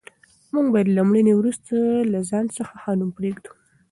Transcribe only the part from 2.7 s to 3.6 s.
ښه نوم پرېږدو.